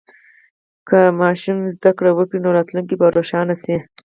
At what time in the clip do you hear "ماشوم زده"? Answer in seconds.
1.21-1.91